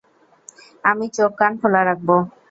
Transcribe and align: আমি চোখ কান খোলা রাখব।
আমি 0.83 1.05
চোখ 1.15 1.31
কান 1.39 1.51
খোলা 1.61 1.81
রাখব। 1.87 2.09